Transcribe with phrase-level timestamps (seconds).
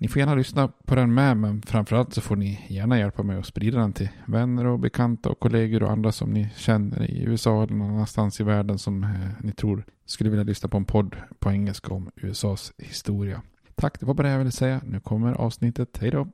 [0.00, 3.38] Ni får gärna lyssna på den med, men framförallt så får ni gärna hjälpa mig
[3.38, 7.22] att sprida den till vänner och bekanta och kollegor och andra som ni känner i
[7.22, 10.84] USA eller någon annanstans i världen som eh, ni tror skulle vilja lyssna på en
[10.84, 13.42] podd på engelska om USAs historia.
[13.74, 14.80] Tack, det var bara det jag ville säga.
[14.84, 15.98] Nu kommer avsnittet.
[16.00, 16.28] Hej då!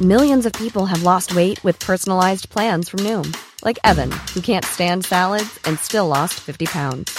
[0.00, 3.32] Millions of people have lost weight with personalized plans from Noom.
[3.66, 7.18] Like Evan, who can't stand salads and still lost 50 pounds.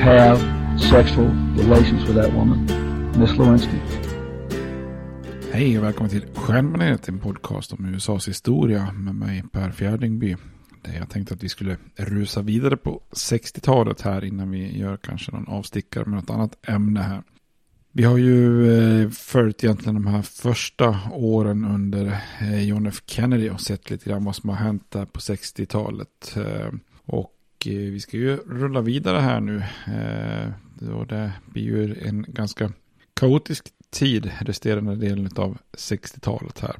[0.00, 0.38] have
[0.80, 2.66] sexual relations with that woman,
[3.18, 3.78] Miss Lewinsky.
[5.52, 10.36] Hej och välkommen till Stjärnmanet, en podcast om USAs historia med mig Per Fjärdingby.
[10.82, 15.32] Där jag tänkte att vi skulle rusa vidare på 60-talet här innan vi gör kanske
[15.32, 17.22] någon avstickare med något annat ämne här.
[17.92, 23.50] Vi har ju eh, följt egentligen de här första åren under eh, John F Kennedy
[23.50, 26.36] och sett lite grann vad som har hänt där på 60-talet.
[26.36, 26.72] Eh,
[27.06, 27.30] och
[27.66, 29.62] Eh, vi ska ju rulla vidare här nu.
[29.86, 32.72] Eh, och det blir ju en ganska
[33.14, 36.76] kaotisk tid resterande delen av 60-talet här.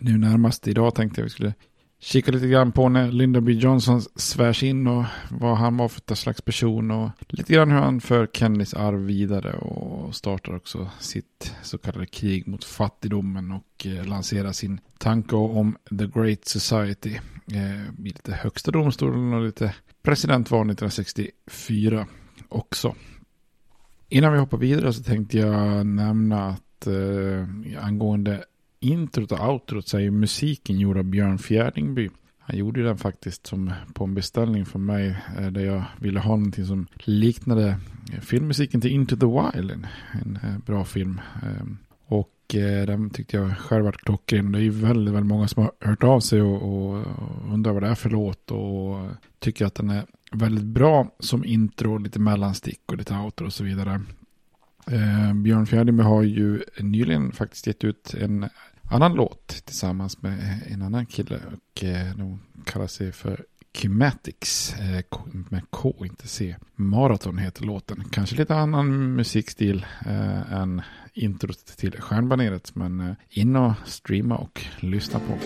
[0.00, 1.54] Nu närmast idag tänkte jag vi skulle
[2.02, 3.52] kika lite grann på när Lyndon B.
[3.52, 8.00] Johnson svärs in och vad han var för slags person och lite grann hur han
[8.00, 14.06] för Kennedys arv vidare och startar också sitt så kallade krig mot fattigdomen och eh,
[14.06, 17.18] lanserar sin tanke om The Great Society
[17.52, 22.06] eh, i lite högsta domstolen och lite presidentval 1964
[22.48, 22.94] också.
[24.08, 28.44] Innan vi hoppar vidare så tänkte jag nämna att eh, angående
[28.84, 32.10] introt och outrot så är ju musiken gjord av Björn Fjärdingby.
[32.38, 36.36] Han gjorde den faktiskt som på en beställning från mig eh, där jag ville ha
[36.36, 37.68] någonting som liknade
[38.12, 39.70] eh, filmmusiken till Into the Wild.
[39.70, 41.20] En, en eh, bra film.
[41.42, 42.28] Ehm, och
[42.86, 44.52] den tyckte jag själv var klockren.
[44.52, 47.04] Det är ju väldigt, väldigt många som har hört av sig och, och,
[47.52, 49.06] undrar vad det är för låt och
[49.38, 53.64] tycker att den är väldigt bra som intro, lite mellanstick och lite outro och så
[53.64, 54.00] vidare.
[54.86, 58.48] Eh, Björn Fjärdingby har ju nyligen faktiskt gett ut en
[58.92, 63.44] annan låt tillsammans med eh, en annan kille och eh, de kallar sig för
[63.74, 65.04] Kymatics eh,
[65.48, 66.56] med K, inte C.
[66.76, 68.04] Maraton heter låten.
[68.10, 70.82] Kanske lite annan musikstil eh, än
[71.14, 72.74] introt till Stjärnbaneret.
[72.74, 75.38] Men in och streama och lyssna på.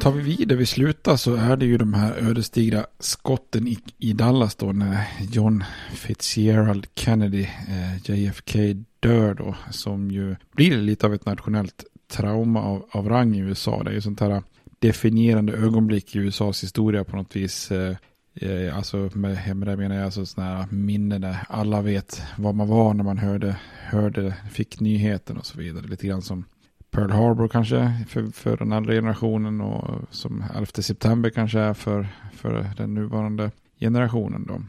[0.00, 3.78] Tar vi vid där vi slutar så är det ju de här ödesdigra skotten i,
[3.98, 5.64] i Dallas då när John
[5.94, 8.58] Fitzgerald Kennedy, eh, JFK,
[9.00, 9.56] dör då.
[9.70, 13.82] Som ju blir lite av ett nationellt trauma av, av rang i USA.
[13.82, 14.42] Det är ju sånt här
[14.78, 17.70] definierande ögonblick i USAs historia på något vis.
[17.70, 17.96] Eh,
[18.34, 22.54] eh, alltså med, med det menar jag alltså sådana här minnen där alla vet vad
[22.54, 25.86] man var när man hörde, hörde, fick nyheten och så vidare.
[25.86, 26.44] Lite grann som
[26.90, 32.08] Pearl Harbor kanske för, för den andra generationen och som 11 september kanske är för,
[32.32, 33.50] för den nuvarande
[33.80, 34.62] generationen då.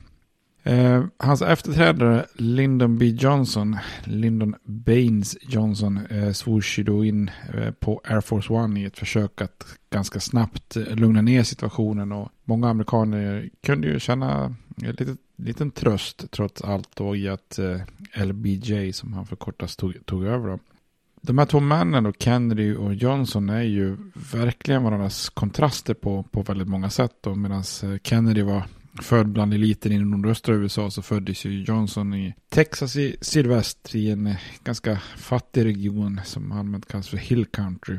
[0.64, 3.06] Eh, hans efterträdare Lyndon B.
[3.06, 8.86] Johnson, Lyndon Baines Johnson, eh, svors ju då in eh, på Air Force One i
[8.86, 14.56] ett försök att ganska snabbt eh, lugna ner situationen och många amerikaner kunde ju känna
[14.84, 20.06] en liten, liten tröst trots allt då i att eh, LBJ som han förkortas tog,
[20.06, 20.60] tog över då.
[21.22, 23.98] De här två männen, då, Kennedy och Johnson, är ju
[24.32, 27.26] verkligen varandras kontraster på, på väldigt många sätt.
[27.36, 28.64] Medan eh, Kennedy var
[29.02, 34.12] född bland eliten i nordöstra USA så föddes ju Johnson i Texas i sydväst i
[34.12, 37.98] en eh, ganska fattig region som allmänt kallas för Hill Country.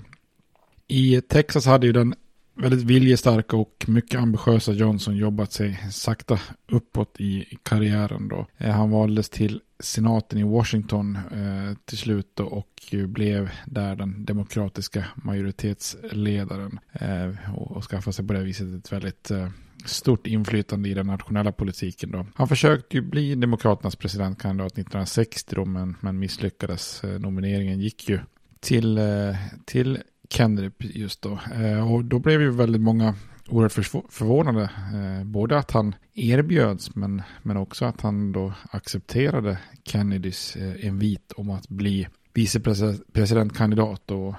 [0.89, 2.15] I Texas hade ju den
[2.63, 8.47] väldigt viljestarka och mycket ambitiösa Johnson jobbat sig sakta uppåt i karriären då.
[8.59, 12.69] Eh, han valdes till senaten i Washington eh, till slut då, och
[13.09, 19.31] blev där den demokratiska majoritetsledaren eh, och, och skaffade sig på det viset ett väldigt
[19.31, 19.49] eh,
[19.85, 22.11] stort inflytande i den nationella politiken.
[22.11, 22.27] Då.
[22.35, 27.05] Han försökte ju bli Demokraternas presidentkandidat 1960 då, men, men misslyckades.
[27.05, 28.19] Eh, nomineringen gick ju
[28.61, 29.99] till, eh, till
[30.33, 31.39] Kennedy just då.
[31.55, 33.15] Eh, och då blev ju väldigt många
[33.49, 33.73] oerhört
[34.13, 34.63] förvånade.
[34.63, 41.33] Eh, både att han erbjöds men, men också att han då accepterade Kennedys eh, invit
[41.33, 44.11] om att bli vicepresidentkandidat.
[44.11, 44.35] Och,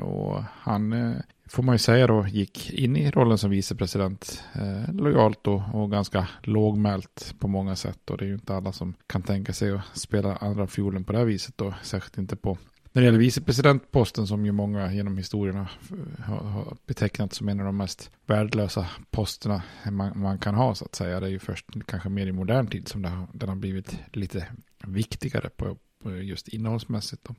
[0.00, 1.14] och han
[1.48, 4.44] får man ju säga då, gick in i rollen som vicepresident
[4.92, 8.10] lojalt och, och ganska lågmält på många sätt.
[8.10, 11.12] Och det är ju inte alla som kan tänka sig att spela andra fiolen på
[11.12, 12.58] det här viset då, särskilt inte på
[12.92, 17.66] när det gäller vicepresidentposten som ju många genom historierna eh, har, betecknat som en av
[17.66, 21.20] de mest värdelösa posterna man, man, kan ha så att säga.
[21.20, 23.98] Det är ju först kanske mer i modern tid som det har, den har blivit
[24.12, 24.46] lite
[24.84, 27.22] viktigare på, på just innehållsmässigt.
[27.28, 27.34] Då.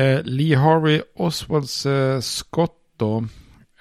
[0.00, 3.26] Eh, Lee Harvey Oswalds eh, Scott då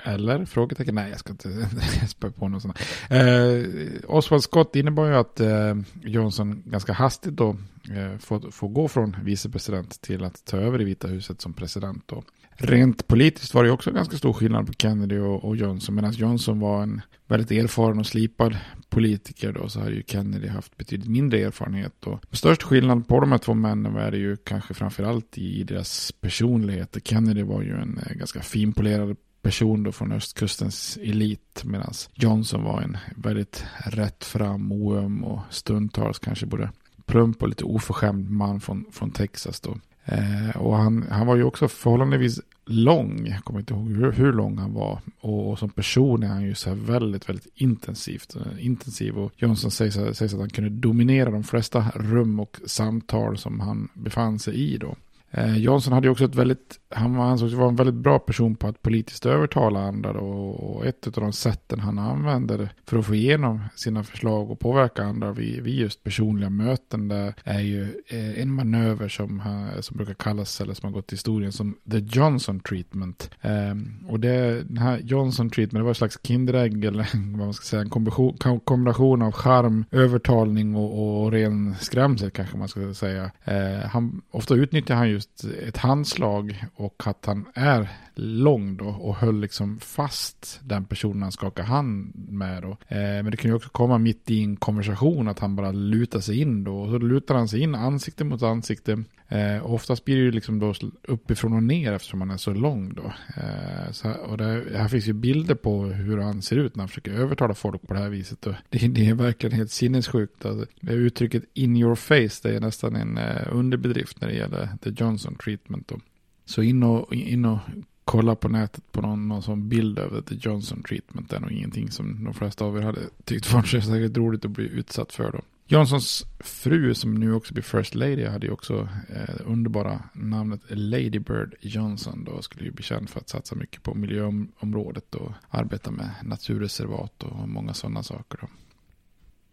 [0.03, 0.45] eller?
[0.45, 0.95] Frågetecken?
[0.95, 1.49] Nej, jag ska inte
[2.07, 2.73] spä på någon sån
[3.09, 3.65] Eh,
[4.07, 7.49] Oswald Scott innebar ju att eh, Johnson ganska hastigt då
[7.89, 12.03] eh, får, får gå från vicepresident till att ta över i Vita huset som president.
[12.05, 12.23] Då.
[12.57, 15.95] Rent politiskt var det också ganska stor skillnad på Kennedy och, och Johnson.
[15.95, 18.57] Medan Johnson var en väldigt erfaren och slipad
[18.89, 21.93] politiker då så hade ju Kennedy haft betydligt mindre erfarenhet.
[21.99, 22.19] Då.
[22.31, 26.99] Störst skillnad på de här två männen är det ju kanske framförallt i deras personligheter.
[26.99, 32.81] Kennedy var ju en eh, ganska finpolerad person då från östkustens elit medan Johnson var
[32.81, 36.69] en väldigt rättfram, oöm och stundtals kanske både
[37.05, 39.77] plump och lite oförskämd man från, från Texas då.
[40.05, 44.33] Eh, och han, han var ju också förhållandevis lång, jag kommer inte ihåg hur, hur
[44.33, 44.99] lång han var.
[45.19, 49.17] Och, och, som person är han ju så här väldigt, väldigt intensivt, eh, intensiv.
[49.17, 53.89] Och Johnson sägs, sägs att han kunde dominera de flesta rum och samtal som han
[53.93, 54.95] befann sig i då.
[55.33, 58.67] Eh, Johnson hade ju också ett väldigt, han ansågs vara en väldigt bra person på
[58.67, 63.61] att politiskt övertala andra och ett av de sätten han använder för att få igenom
[63.75, 68.53] sina förslag och påverka andra vid, vid just personliga möten där är ju eh, en
[68.53, 69.41] manöver som,
[69.79, 73.29] som brukar kallas eller som har gått till historien som the Johnson treatment.
[73.41, 73.75] Eh,
[74.07, 77.07] och det, den här Johnson treatment, det var ett slags kinderägg eller
[77.37, 82.57] vad man ska säga, en kombination, kombination av charm, övertalning och, och ren skrämsel kanske
[82.57, 83.31] man ska säga.
[83.43, 87.89] Eh, han, ofta utnyttjar han ju just ett handslag och att han är
[88.21, 92.69] lång då och höll liksom fast den personen han skakade hand med då.
[92.69, 96.19] Eh, men det kan ju också komma mitt i en konversation att han bara lutar
[96.19, 96.81] sig in då.
[96.81, 99.03] Och så lutar han sig in ansikte mot ansikte.
[99.27, 100.73] Eh, oftast blir det ju liksom då
[101.07, 103.13] uppifrån och ner eftersom han är så lång då.
[103.37, 106.81] Eh, så här, och det, här finns ju bilder på hur han ser ut när
[106.81, 108.47] han försöker övertala folk på det här viset.
[108.47, 110.45] Och det, det är verkligen helt sinnessjukt.
[110.45, 114.89] Alltså, uttrycket in your face det är nästan en eh, underbedrift när det gäller the
[114.89, 115.87] Johnson treatment.
[115.87, 115.99] Då.
[116.45, 117.59] Så in och, in och
[118.05, 121.29] kolla på nätet på någon, någon sån bild över the Johnson treatment.
[121.29, 124.51] Det är nog ingenting som de flesta av er hade tyckt var särskilt roligt att
[124.51, 125.41] bli utsatt för då.
[125.71, 131.19] Johnsons fru som nu också blir First Lady hade ju också eh, underbara namnet Lady
[131.19, 132.23] Bird Johnson.
[132.23, 137.23] Då skulle ju bli känd för att satsa mycket på miljöområdet och arbeta med naturreservat
[137.23, 138.39] och många sådana saker.
[138.41, 138.47] Då.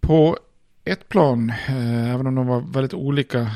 [0.00, 0.38] På
[0.85, 3.50] ett plan, eh, även om de var väldigt olika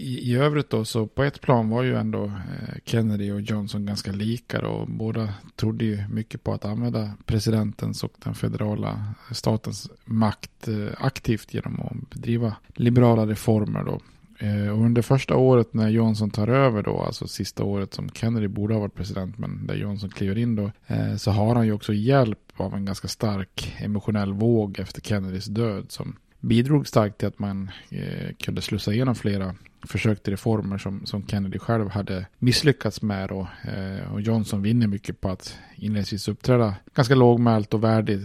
[0.00, 3.86] i, i övrigt då, så på ett plan var ju ändå eh, Kennedy och Johnson
[3.86, 9.90] ganska lika och båda trodde ju mycket på att använda presidentens och den federala statens
[10.04, 14.00] makt eh, aktivt genom att bedriva liberala reformer då.
[14.46, 18.48] Eh, och under första året när Johnson tar över då, alltså sista året som Kennedy
[18.48, 20.70] borde ha varit president, men där Johnson kliver in då,
[21.18, 25.86] så har han ju också hjälp av en ganska stark emotionell våg efter Kennedys död
[25.88, 31.06] som bidrog starkt till att man eh, kunde slussa igenom flera försök till reformer som,
[31.06, 33.28] som Kennedy själv hade misslyckats med.
[33.28, 33.48] Då.
[33.62, 38.22] Eh, och Johnson vinner mycket på att inledningsvis uppträda ganska lågmält och värdigt,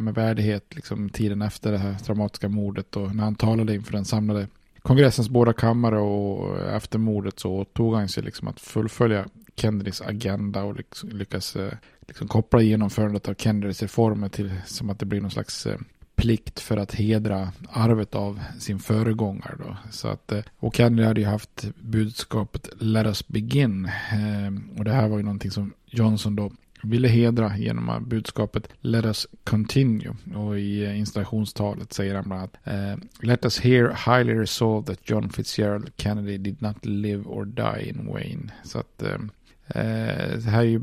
[0.00, 2.96] med värdighet liksom, tiden efter det här dramatiska mordet.
[2.96, 4.48] Och när han talade inför den samlade
[4.82, 10.62] kongressens båda kammare och efter mordet så tog han sig liksom att fullfölja Kennedys agenda
[10.62, 11.72] och lyckas eh,
[12.08, 15.78] liksom koppla genomförandet av Kennedys reformer till som att det blir någon slags eh,
[16.16, 19.54] plikt för att hedra arvet av sin föregångare.
[19.58, 19.76] Då.
[19.90, 23.84] Så att, eh, och Kennedy hade ju haft budskapet Let us begin.
[24.12, 29.04] Eh, och det här var ju någonting som Johnson då ville hedra genom budskapet Let
[29.04, 30.16] us continue.
[30.34, 35.30] Och i eh, installationstalet säger han bland annat Let us here highly resolve that John
[35.30, 38.52] Fitzgerald Kennedy did not live or die in Wayne.
[38.64, 40.80] Så att det här är ju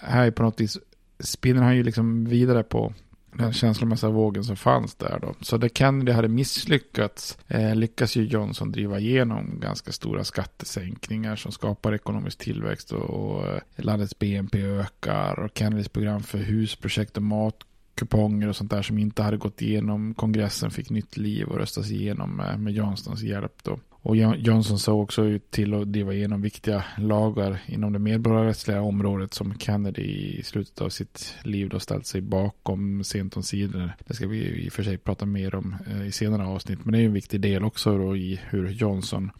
[0.00, 0.78] här är på något vis
[1.20, 2.92] spinner han ju liksom vidare på
[3.32, 5.34] den känslomässiga vågen som fanns där då.
[5.40, 11.52] Så där Kennedy hade misslyckats eh, lyckas ju Johnson driva igenom ganska stora skattesänkningar som
[11.52, 17.22] skapar ekonomisk tillväxt och, och eh, landets BNP ökar och Kennedys program för husprojekt och
[17.22, 21.90] matkuponger och sånt där som inte hade gått igenom kongressen fick nytt liv och röstas
[21.90, 23.78] igenom med, med Johnsons hjälp då.
[24.02, 29.58] Och Johnson såg också till att driva igenom viktiga lagar inom det medborgarrättsliga området som
[29.58, 33.92] Kennedy i slutet av sitt liv då ställt sig bakom sent om sidor.
[34.06, 36.84] Det ska vi i och för sig prata mer om eh, i senare avsnitt.
[36.84, 39.30] Men det är en viktig del också då i hur Johnson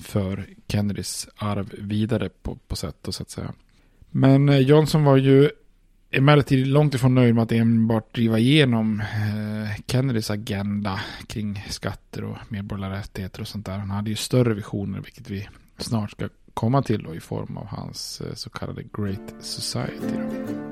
[0.00, 3.52] för Kennedys arv vidare på, på sätt och så att säga.
[4.10, 5.50] Men eh, Johnson var ju
[6.12, 12.36] emellertid långt ifrån nöjd med att enbart driva igenom eh, Kennedys agenda kring skatter och
[12.48, 13.78] medborgerliga rättigheter och sånt där.
[13.78, 17.66] Han hade ju större visioner, vilket vi snart ska komma till då, i form av
[17.66, 20.16] hans eh, så kallade Great Society.
[20.16, 20.71] Då.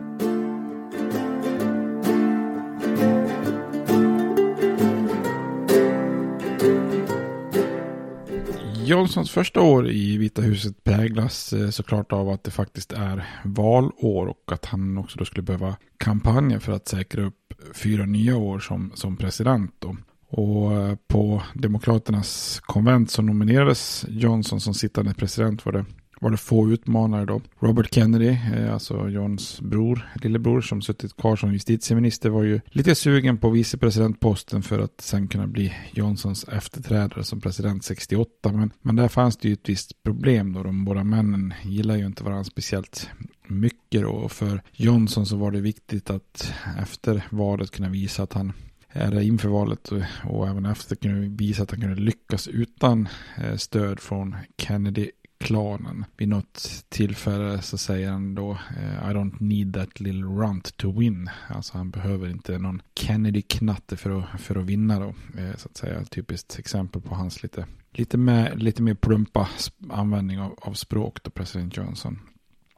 [8.91, 14.27] Johnsons första år i Vita huset präglas eh, såklart av att det faktiskt är valår
[14.27, 18.59] och att han också då skulle behöva kampanja för att säkra upp fyra nya år
[18.59, 19.75] som, som president.
[19.79, 19.97] Då.
[20.29, 25.85] Och eh, på Demokraternas konvent så nominerades Johnson som sittande president var det
[26.21, 27.41] var det få utmanare då.
[27.59, 32.95] Robert Kennedy, eh, alltså Johns bror, lillebror som suttit kvar som justitieminister var ju lite
[32.95, 38.53] sugen på vicepresidentposten för att sen kunna bli Johnsons efterträdare som president 68.
[38.53, 40.63] Men, men där fanns det ju ett visst problem då.
[40.63, 43.11] De båda männen gillar ju inte varandra speciellt
[43.47, 44.11] mycket då.
[44.11, 48.53] Och för Johnson så var det viktigt att efter valet kunna visa att han
[48.93, 53.57] eller inför valet och, och även efter kunde visa att han kunde lyckas utan eh,
[53.57, 56.05] stöd från Kennedy klanen.
[56.17, 60.99] Vid något tillfälle så säger han då eh, I don't need that little runt to
[60.99, 61.31] win.
[61.49, 65.15] Alltså han behöver inte någon Kennedy-knatte för att, för att vinna då.
[65.39, 69.49] Eh, så att säga typiskt exempel på hans lite, lite, med, lite mer plumpa
[69.91, 72.19] användning av, av språk då president Johnson.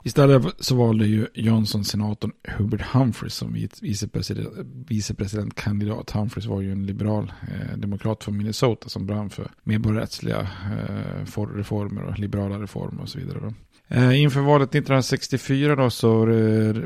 [0.03, 4.49] Istället så valde ju Johnson senatorn Hubert Humphreys som vicepresident,
[4.89, 6.11] vicepresidentkandidat.
[6.11, 12.03] Humphreys var ju en liberal eh, demokrat från Minnesota som brann för medborgarrättsliga eh, reformer
[12.03, 13.39] och liberala reformer och så vidare.
[13.41, 13.53] Då.
[13.89, 16.25] Eh, inför valet 1964 då så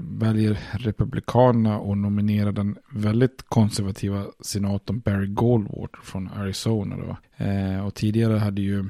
[0.01, 6.97] väljer Republikanerna att nominera den väldigt konservativa senatorn Barry Goldwater från Arizona.
[6.97, 7.45] Då.
[7.45, 8.85] Eh, och tidigare hade ju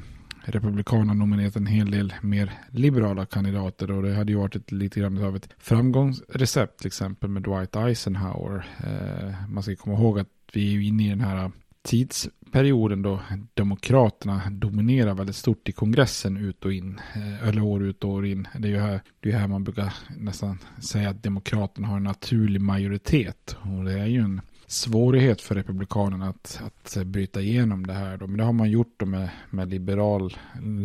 [0.48, 5.00] Republikanerna nominerat en hel del mer liberala kandidater och det hade ju varit ett, lite
[5.00, 8.66] grann av ett framgångsrecept till exempel med Dwight Eisenhower.
[8.84, 11.50] Eh, man ska komma ihåg att vi är ju inne i den här
[11.82, 13.20] tidsperioden då
[13.54, 17.00] Demokraterna dominerar väldigt stort i kongressen ut och in.
[17.14, 18.48] Eh, eller år ut och år in.
[18.58, 22.04] Det är ju här, det är här man brukar nästan säga att Demokraterna har en
[22.04, 23.56] naturlig majoritet.
[23.60, 28.16] Och det är ju en svårighet för Republikanerna att, att bryta igenom det här.
[28.16, 28.26] Då.
[28.26, 30.36] Men det har man gjort då med, med liberal,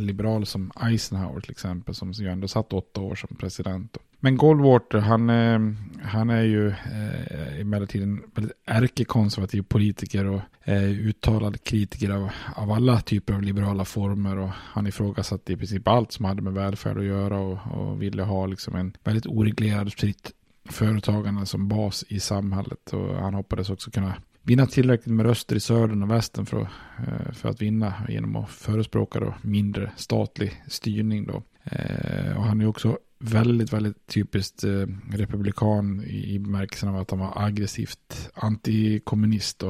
[0.02, 3.94] liberal som Eisenhower till exempel, som ju ändå satt åtta år som president.
[3.94, 4.00] Då.
[4.24, 5.60] Men Goldwater, han, eh,
[6.04, 12.72] han är ju eh, emellertid en väldigt ärkekonservativ politiker och eh, uttalad kritiker av, av
[12.72, 14.38] alla typer av liberala former.
[14.38, 18.24] Och han ifrågasatte i princip allt som hade med välfärd att göra och, och ville
[18.24, 20.32] ha liksom en väldigt oreglerad fritt
[20.70, 22.94] företagarna som bas i samhället.
[22.94, 27.38] Och han hoppades också kunna vinna tillräckligt med röster i södern och västern för, att,
[27.38, 31.27] för att vinna genom att förespråka då mindre statlig styrning.
[31.27, 31.44] Då.
[31.63, 37.12] Eh, och han är också väldigt, väldigt typiskt eh, republikan i, i bemärkelsen av att
[37.12, 39.60] han var aggressivt antikommunist.
[39.60, 39.70] Då.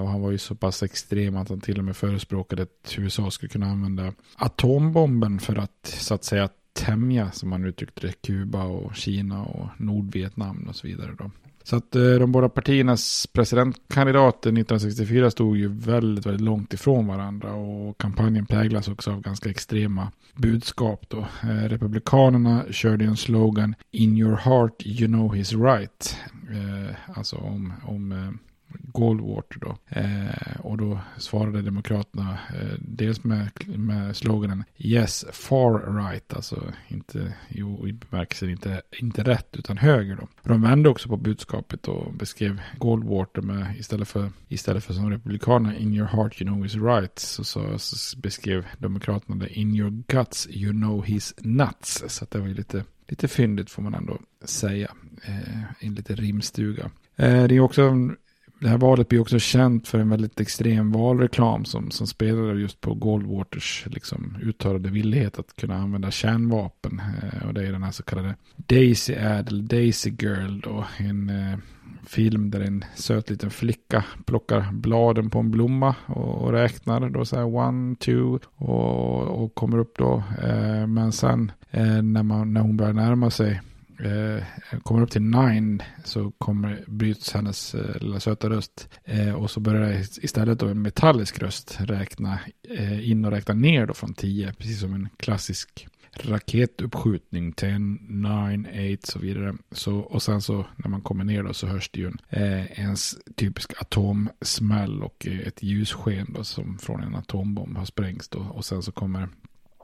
[0.00, 3.30] och han var ju så pass extrem att han till och med förespråkade att USA
[3.30, 8.64] skulle kunna använda atombomben för att så att säga tämja, som man uttryckte det, Kuba
[8.64, 11.10] och Kina och Nordvietnam och så vidare.
[11.18, 11.30] Då.
[11.62, 17.54] Så att eh, de båda partiernas presidentkandidater 1964 stod ju väldigt, väldigt långt ifrån varandra
[17.54, 21.18] och kampanjen präglas också av ganska extrema budskap då.
[21.42, 26.16] Eh, republikanerna körde en slogan In your heart you know he's right.
[26.50, 28.38] Eh, alltså om, om
[28.78, 29.76] Goldwater då.
[29.88, 36.34] Eh, och då svarade Demokraterna eh, dels med, med sloganen Yes, far right.
[36.34, 40.28] Alltså inte jo, i bemärkelsen inte, inte rätt utan höger då.
[40.42, 45.76] De vände också på budskapet och beskrev Goldwater med istället för, istället för som Republikanerna
[45.76, 47.18] In your heart you know his right.
[47.18, 52.04] Så, så, så beskrev Demokraterna det In your guts you know he's nuts.
[52.06, 54.90] Så det var ju lite lite fyndigt får man ändå säga.
[55.22, 56.90] Eh, en lite rimstuga.
[57.16, 57.92] Eh, det är också
[58.58, 62.80] det här valet blir också känt för en väldigt extrem valreklam som, som spelade just
[62.80, 67.02] på Goldwaters liksom, uttalade villighet att kunna använda kärnvapen.
[67.22, 70.84] Eh, och det är den här så kallade Daisy Ad, Daisy Girl då.
[70.96, 71.58] En eh,
[72.06, 77.24] film där en söt liten flicka plockar bladen på en blomma och, och räknar då
[77.24, 80.22] så här one, two och, och kommer upp då.
[80.42, 83.60] Eh, men sen eh, när, man, när hon börjar närma sig
[84.00, 84.44] eh,
[84.82, 88.88] kommer upp till nine så kommer, bryts hennes eh, lilla söta röst.
[89.04, 93.86] Eh, och så börjar istället då en metallisk röst räkna eh, in och räkna ner
[93.86, 94.52] då från tio.
[94.52, 97.52] Precis som en klassisk raketuppskjutning.
[97.52, 99.54] 10, 9, 8 så vidare.
[99.70, 102.80] Så, och sen så när man kommer ner då så hörs det ju en eh,
[102.80, 108.38] ens typisk atomsmäll och eh, ett ljussken då som från en atombomb har sprängts då.
[108.38, 109.28] Och sen så kommer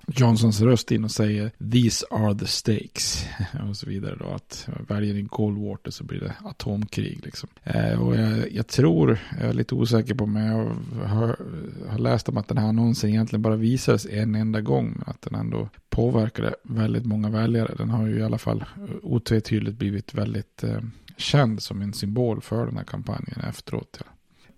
[0.07, 3.27] Johnsons röst in och säger These are the stakes.
[3.69, 4.27] och så vidare då.
[4.27, 7.49] Att väljer ni Goldwater så blir det atomkrig liksom.
[7.65, 11.37] Eh, och jag, jag, tror, jag är lite osäker på men jag har,
[11.89, 14.95] har läst om att den här annonsen egentligen bara visades en enda gång.
[14.97, 17.75] Men att den ändå påverkade väldigt många väljare.
[17.79, 18.65] Den har ju i alla fall
[19.03, 20.81] otvetydigt blivit väldigt eh,
[21.17, 23.99] känd som en symbol för den här kampanjen efteråt.
[24.01, 24.07] Ja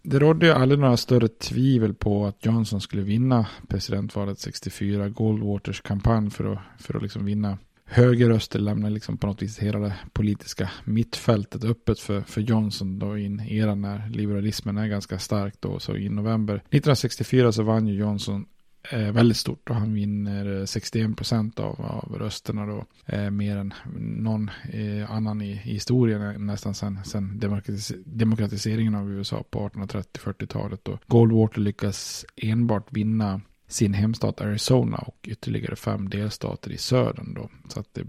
[0.03, 5.09] det rådde ju aldrig några större tvivel på att Johnson skulle vinna presidentvalet 64.
[5.09, 9.79] Goldwaters kampanj för att, för att liksom vinna högerröster lämnar liksom på något vis hela
[9.79, 15.19] det politiska mittfältet öppet för, för Johnson då i en era när liberalismen är ganska
[15.19, 15.79] stark då.
[15.79, 18.47] Så i november 1964 så vann ju Johnson
[18.90, 22.85] Eh, väldigt stort och han vinner eh, 61 procent av, av rösterna då.
[23.07, 28.95] Eh, mer än någon eh, annan i, i, historien eh, nästan sen, sen demokratis demokratiseringen
[28.95, 30.88] av USA på 1830-40-talet.
[31.07, 37.51] Goldwater lyckas enbart vinna sin hemstat Arizona och ytterligare fem delstater i södern då.
[37.68, 38.01] Så att det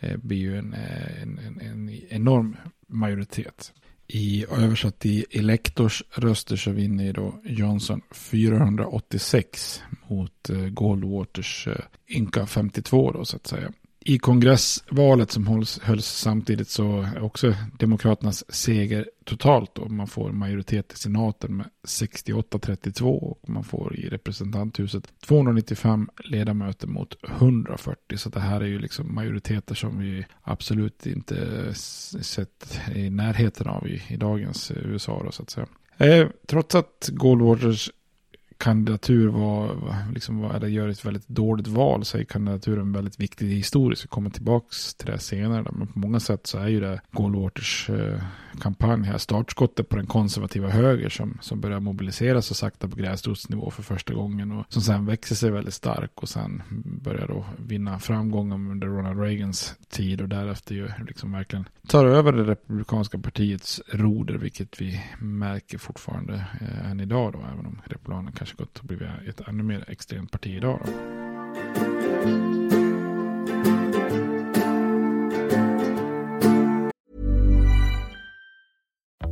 [0.00, 0.74] eh, blir ju en,
[1.22, 2.56] en, en, en enorm
[2.86, 3.72] majoritet.
[4.10, 12.16] I översatt i elektors röster så vinner ju då Johnson 486 mot eh, Goldwaters eh,
[12.16, 13.72] ynka 52 då så att säga
[14.08, 20.32] i kongressvalet som hålls, hölls samtidigt så är också Demokraternas seger totalt och man får
[20.32, 28.28] majoritet i senaten med 68-32 och man får i representanthuset 295 ledamöter mot 140 så
[28.28, 34.02] det här är ju liksom majoriteter som vi absolut inte sett i närheten av i,
[34.08, 35.66] i dagens eh, USA då, så att säga.
[35.98, 37.90] Eh, trots att Goldwaters
[38.58, 39.76] kandidatur var,
[40.14, 44.04] liksom var, eller gör ett väldigt dåligt val så är kandidaturen väldigt viktig historiskt.
[44.04, 44.66] Vi kommer tillbaka
[44.96, 45.66] till det senare.
[45.72, 48.22] Men på många sätt så är ju det Goldwaters eh,
[48.60, 53.70] kampanj här startskottet på den konservativa höger som, som börjar mobilisera så sakta på gräsrotsnivå
[53.70, 57.98] för första gången och som sen växer sig väldigt stark och sen börjar då vinna
[57.98, 63.80] framgångar under Ronald Reagans tid och därefter ju liksom verkligen tar över det republikanska partiets
[63.92, 68.78] roder vilket vi märker fortfarande eh, än idag då även om republikanerna kanske kanske gått
[68.78, 70.80] och blivit ett ännu mer extremt parti idag.
[70.84, 70.92] Då.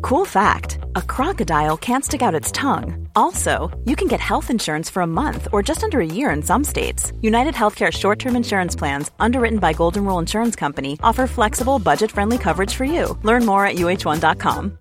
[0.03, 3.09] Cool fact a crocodile can't stick out its tongue.
[3.17, 6.43] Also, you can get health insurance for a month or just under a year in
[6.43, 7.13] some states.
[7.23, 12.13] United Healthcare short term insurance plans, underwritten by Golden Rule Insurance Company, offer flexible, budget
[12.13, 13.19] friendly coverage for you.
[13.25, 14.79] Learn more at uh1.com.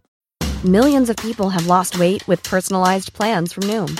[0.65, 3.99] Millions of people have lost weight with personalized plans from Noom,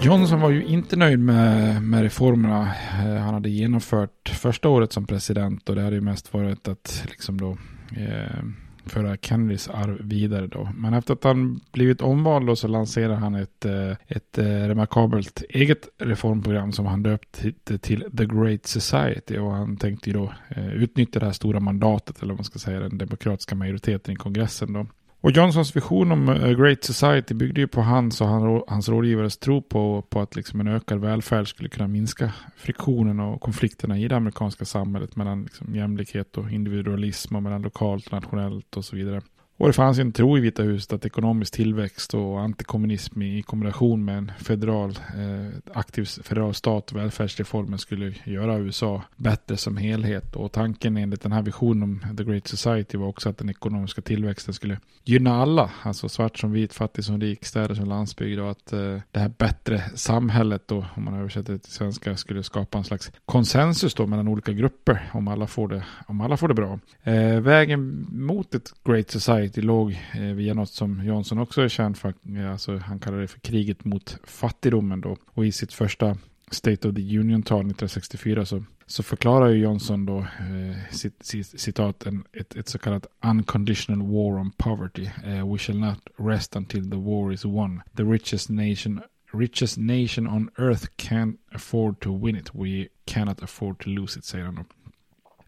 [0.00, 2.62] Johnson var ju inte nöjd med, med reformerna
[3.04, 7.04] eh, han hade genomfört första året som president och det hade ju mest varit att
[7.08, 7.58] liksom då
[7.96, 8.44] eh,
[8.88, 10.68] föra Kennedys arv vidare då.
[10.74, 15.42] Men efter att han blivit omvald då så lanserade han ett, eh, ett eh, remarkabelt
[15.48, 20.72] eget reformprogram som han döpte till The Great Society och han tänkte ju då eh,
[20.72, 24.72] utnyttja det här stora mandatet eller vad man ska säga den demokratiska majoriteten i kongressen
[24.72, 24.86] då.
[25.20, 28.28] Och Johnsons vision om A Great Society byggde ju på hans och
[28.68, 33.40] hans rådgivares tro på, på att liksom en ökad välfärd skulle kunna minska friktionen och
[33.40, 38.76] konflikterna i det amerikanska samhället mellan liksom jämlikhet och individualism och mellan lokalt och nationellt
[38.76, 39.20] och så vidare.
[39.58, 44.04] Och det fanns en tro i Vita huset att ekonomisk tillväxt och antikommunism i kombination
[44.04, 50.36] med en federal, eh, aktiv federal stat och välfärdsreformen skulle göra USA bättre som helhet.
[50.36, 54.02] Och tanken enligt den här visionen om The Great Society var också att den ekonomiska
[54.02, 58.50] tillväxten skulle gynna alla, alltså svart som vit, fattig som rik, städer som landsbygd och
[58.50, 62.78] att eh, det här bättre samhället då, om man översätter det till svenska, skulle skapa
[62.78, 66.54] en slags konsensus då mellan olika grupper om alla får det, om alla får det
[66.54, 66.78] bra.
[67.02, 71.68] Eh, vägen mot ett Great Society riktigt låg eh, via något som Johnson också är
[71.68, 72.14] känd för.
[72.36, 75.16] Eh, alltså, han kallar det för kriget mot fattigdomen då.
[75.34, 76.16] Och i sitt första
[76.50, 82.06] State of the Union-tal 1964 så, så förklarar ju Johnson då eh, cit, cit, citat
[82.06, 85.08] en, ett, ett så kallat unconditional war on poverty.
[85.24, 87.80] Eh, we shall not rest until the war is won.
[87.96, 89.00] The richest nation
[89.32, 92.54] richest nation on earth can't afford to win it.
[92.54, 94.64] We cannot afford to lose it, säger han då.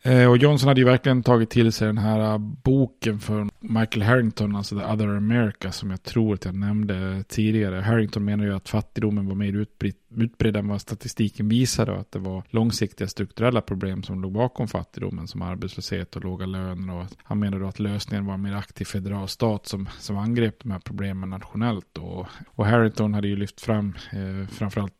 [0.03, 4.03] Eh, och Johnson hade ju verkligen tagit till sig den här eh, boken från Michael
[4.03, 7.81] Harrington, alltså The Other America, som jag tror att jag nämnde tidigare.
[7.81, 12.13] Harrington menar ju att fattigdomen var mer utbredd, utbredd än vad statistiken visade och att
[12.13, 16.95] det var långsiktiga strukturella problem som låg bakom fattigdomen, som arbetslöshet och låga löner.
[16.95, 20.63] Och han menar då att lösningen var en mer aktiv federal stat som, som angrep
[20.63, 21.99] de här problemen nationellt.
[21.99, 24.95] Och, och Harrington hade ju lyft fram eh, framförallt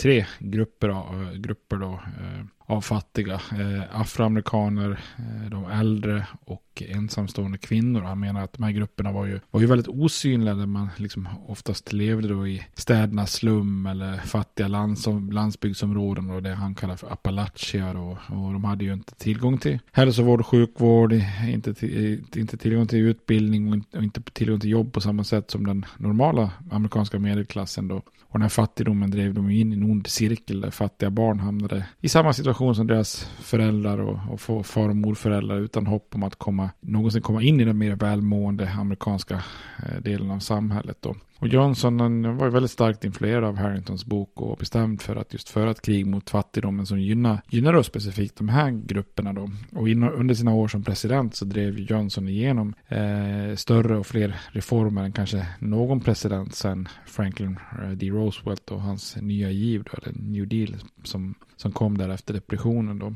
[0.00, 3.34] tre grupper, av, eh, grupper då, eh, av fattiga.
[3.34, 8.00] Eh, afroamerikaner, eh, de äldre och ensamstående kvinnor.
[8.00, 11.28] Han menar att de här grupperna var ju, var ju väldigt osynliga där man liksom
[11.46, 17.12] oftast levde då i städernas slum eller fattiga lands, landsbygdsområden och det han kallar för
[17.12, 18.18] Appalachia då.
[18.28, 21.12] Och de hade ju inte tillgång till hälsovård och sjukvård,
[21.48, 25.24] inte, till, inte tillgång till utbildning och inte, och inte tillgång till jobb på samma
[25.24, 28.02] sätt som den normala amerikanska medelklassen då.
[28.28, 31.86] Och den här fattigdomen drev dem in i en ond cirkel där fattiga barn hamnade
[32.00, 36.36] i samma situation som deras föräldrar och, och far och morföräldrar utan hopp om att
[36.36, 39.34] komma någonsin komma in i den mer välmående amerikanska
[39.82, 40.96] eh, delen av samhället.
[41.00, 41.14] Då.
[41.38, 45.48] Och Johnson var ju väldigt starkt influerad av Harringtons bok och bestämd för att just
[45.48, 49.50] föra ett krig mot fattigdomen som gynnar, gynnar då specifikt de här grupperna då.
[49.72, 54.40] Och in, under sina år som president så drev Johnson igenom eh, större och fler
[54.48, 58.10] reformer än kanske någon president sedan Franklin eh, D.
[58.10, 62.98] Roosevelt och hans nya giv då, eller New Deal som, som kom där efter depressionen
[62.98, 63.14] då.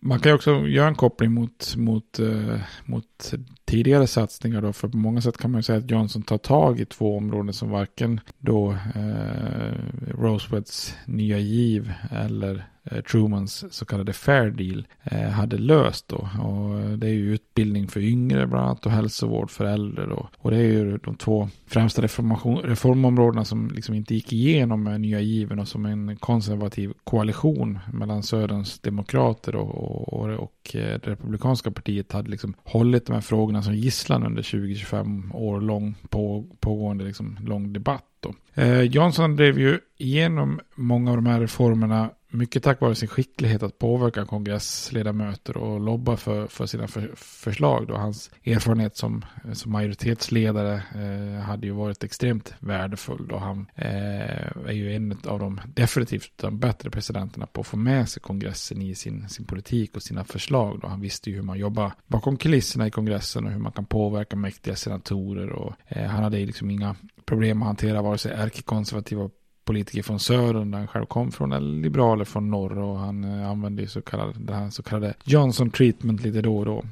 [0.00, 3.34] Man kan ju också göra en koppling mot, mot, eh, mot
[3.64, 6.80] tidigare satsningar då, för på många sätt kan man ju säga att Johnson tar tag
[6.80, 9.72] i två områden som varken då eh,
[10.08, 16.28] Rosewoods nya giv eller Eh, Trumans så kallade Fair Deal eh, hade löst då.
[16.42, 20.28] Och eh, det är ju utbildning för yngre bland annat och hälsovård för äldre då.
[20.38, 25.20] Och det är ju de två främsta reformområdena som liksom inte gick igenom med nya
[25.20, 32.12] given och som en konservativ koalition mellan Söderns demokrater och, och, och det republikanska partiet
[32.12, 37.38] hade liksom hållit de här frågorna som gisslan under 20-25 år lång på, pågående liksom
[37.40, 38.04] lång debatt.
[38.20, 38.34] Då.
[38.62, 43.62] Eh, Johnson drev ju igenom många av de här reformerna mycket tack vare sin skicklighet
[43.62, 47.86] att påverka kongressledamöter och lobba för, för sina för, förslag.
[47.86, 47.94] Då.
[47.94, 53.26] Hans erfarenhet som, som majoritetsledare eh, hade ju varit extremt värdefull.
[53.28, 53.36] Då.
[53.36, 58.08] Han eh, är ju en av de definitivt de bättre presidenterna på att få med
[58.08, 60.78] sig kongressen i sin, sin politik och sina förslag.
[60.80, 60.88] Då.
[60.88, 64.36] Han visste ju hur man jobbar bakom kulisserna i kongressen och hur man kan påverka
[64.36, 65.50] mäktiga senatorer.
[65.50, 69.30] Och, eh, han hade liksom inga problem att hantera vare sig ärkekonservativa
[69.68, 73.50] politiker från södern där han själv kom från, eller liberaler från norr och han eh,
[73.50, 76.84] använde så kallade, det här så kallade Johnson treatment lite då och då.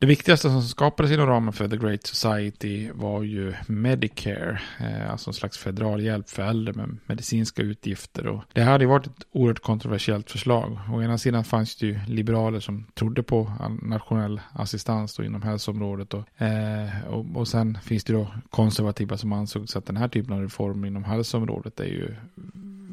[0.00, 5.30] Det viktigaste som skapades inom ramen för The Great Society var ju Medicare, eh, alltså
[5.30, 8.26] en slags federal hjälp för äldre med medicinska utgifter.
[8.26, 10.78] Och det hade ju varit ett oerhört kontroversiellt förslag.
[10.92, 16.14] Å ena sidan fanns det ju liberaler som trodde på nationell assistans då inom hälsoområdet.
[16.14, 20.32] Och, eh, och, och sen finns det då konservativa som ansåg att den här typen
[20.32, 22.14] av reformer inom hälsoområdet är ju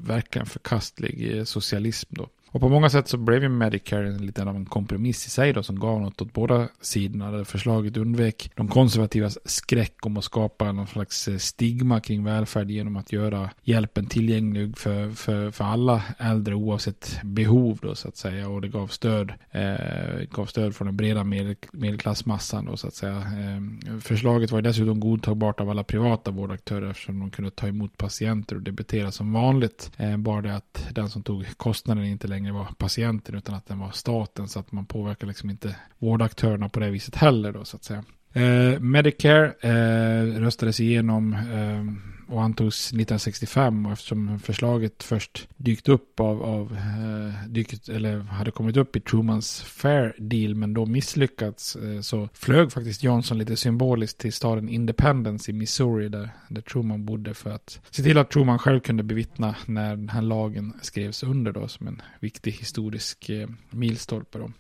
[0.08, 2.28] verkligen förkastlig socialism då.
[2.58, 5.64] Och på många sätt så blev ju Medicare en av en kompromiss i sig då
[5.64, 7.32] som gav något åt båda sidorna.
[7.32, 12.72] Där förslaget undvek de konservativas skräck om att skapa någon slags eh, stigma kring välfärd
[12.72, 18.18] genom att göra hjälpen tillgänglig för, för, för alla äldre oavsett behov då så att
[18.18, 18.50] säga.
[18.50, 22.96] Och det gav stöd, eh, gav stöd från den breda medel, medelklassmassan då så att
[22.96, 23.18] säga.
[23.18, 28.56] Eh, förslaget var dessutom godtagbart av alla privata vårdaktörer eftersom de kunde ta emot patienter
[28.56, 29.92] och debitera som vanligt.
[29.98, 33.80] Eh, bara det att den som tog kostnaden inte längre var patienten utan att den
[33.80, 37.78] var staten så att man påverkar liksom inte vårdaktörerna på det viset heller då så
[37.78, 38.04] att säga.
[38.38, 46.20] Eh, Medicare eh, röstades igenom eh, och antogs 1965 och eftersom förslaget först dykt upp
[46.20, 51.76] av, av eh, dykt, eller hade kommit upp i Trumans Fair Deal men då misslyckats
[51.76, 57.06] eh, så flög faktiskt Johnson lite symboliskt till staden Independence i Missouri där, där Truman
[57.06, 61.24] bodde för att se till att Truman själv kunde bevittna när den här lagen skrevs
[61.24, 64.52] under då som en viktig historisk eh, milstolpe då.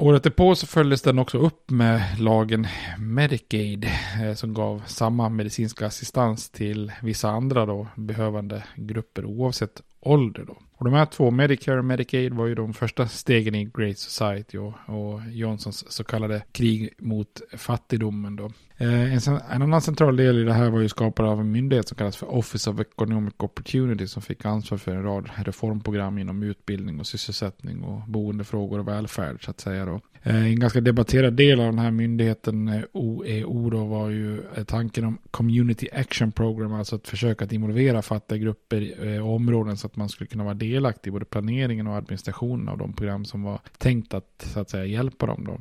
[0.00, 2.66] Året därpå så följdes den också upp med lagen
[2.98, 3.84] Medicaid
[4.22, 10.56] eh, som gav samma medicinska assistans till vissa andra då behövande grupper oavsett ålder då.
[10.78, 14.58] Och de här två, Medicare och Medicaid, var ju de första stegen i Great Society
[14.58, 18.50] och, och Johnsons så kallade krig mot fattigdomen då.
[18.80, 21.88] Eh, en, en, annan central del i det här var ju skapad av en myndighet
[21.88, 26.42] som kallas för Office of Economic Opportunity som fick ansvar för en rad reformprogram inom
[26.42, 30.00] utbildning och sysselsättning och boendefrågor och välfärd så att säga då.
[30.22, 34.64] Eh, en ganska debatterad del av den här myndigheten eh, OEO då var ju eh,
[34.64, 39.76] tanken om Community Action Program, alltså att försöka att involvera fattiga grupper eh, och områden
[39.76, 42.92] så att man skulle kunna vara del delaktig i både planeringen och administrationen av de
[42.92, 45.44] program som var tänkt att, så att säga, hjälpa dem.
[45.44, 45.58] Då.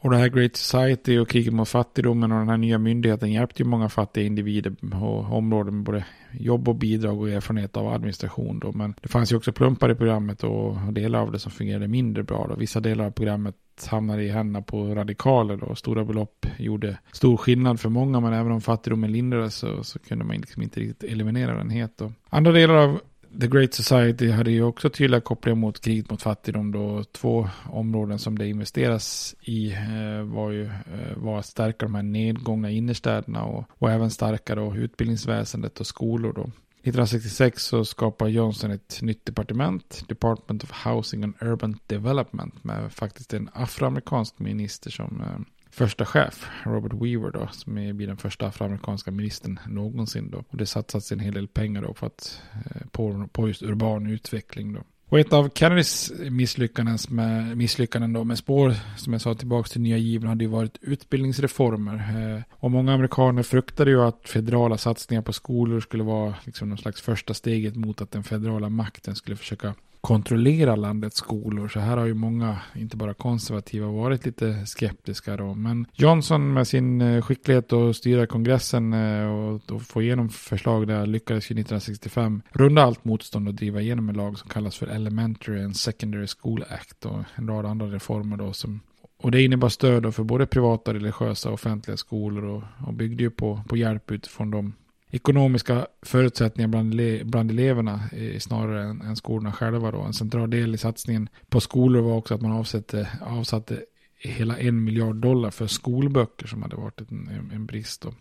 [0.00, 3.62] Och det här Great Society och kriget mot fattigdomen och den här nya myndigheten hjälpte
[3.62, 8.58] ju många fattiga individer och områden med både jobb och bidrag och erfarenhet av administration.
[8.58, 8.72] Då.
[8.72, 12.22] Men det fanns ju också plumpar i programmet och delar av det som fungerade mindre
[12.22, 12.46] bra.
[12.48, 12.54] Då.
[12.54, 13.56] Vissa delar av programmet
[13.90, 15.74] hamnade i händerna på radikaler då.
[15.74, 20.24] Stora belopp gjorde stor skillnad för många men även om fattigdomen lindrades så, så kunde
[20.24, 21.98] man liksom inte riktigt eliminera den helt.
[21.98, 22.12] Då.
[22.28, 23.00] Andra delar av
[23.40, 28.18] The Great Society hade ju också tydliga kopplingar mot kriget mot fattigdom då två områden
[28.18, 33.44] som det investeras i eh, var ju eh, var att stärka de här nedgångna innerstäderna
[33.44, 36.42] och, och även stärka då utbildningsväsendet och skolor då.
[36.42, 43.34] 1966 så skapar Johnson ett nytt departement, Department of Housing and Urban Development, med faktiskt
[43.34, 45.40] en afroamerikansk minister som eh,
[45.78, 50.44] första chef, Robert Weaver då, som blir den första afroamerikanska ministern någonsin då.
[50.48, 54.06] Och det satsats en hel del pengar då på, att, eh, på, på just urban
[54.06, 54.80] utveckling då.
[55.08, 59.80] Och ett av Kennedys misslyckanden med, misslyckanden då med spår, som jag sa tillbaka till
[59.80, 61.94] nya given, hade ju varit utbildningsreformer.
[61.94, 66.78] Eh, och många amerikaner fruktade ju att federala satsningar på skolor skulle vara liksom någon
[66.78, 71.68] slags första steget mot att den federala makten skulle försöka kontrollera landets skolor.
[71.68, 75.54] Så här har ju många, inte bara konservativa, varit lite skeptiska då.
[75.54, 81.06] Men Johnson med sin eh, skicklighet att styra kongressen eh, och, få igenom förslag där
[81.06, 85.64] lyckades ju 1965 runda allt motstånd och driva igenom en lag som kallas för Elementary
[85.64, 88.80] and Secondary School Act och en rad andra reformer då som
[89.22, 93.30] och det innebar stöd för både privata, religiösa och offentliga skolor och, och byggde ju
[93.30, 94.72] på, på hjälp utifrån de
[95.10, 98.00] ekonomiska förutsättningar bland, bland eleverna
[98.38, 99.90] snarare än, än skolorna själva.
[99.90, 100.02] Då.
[100.02, 103.80] En central del i satsningen på skolor var också att man avsatte, avsatte
[104.18, 108.02] hela en miljard dollar för skolböcker som hade varit en, en brist.
[108.02, 108.12] Då.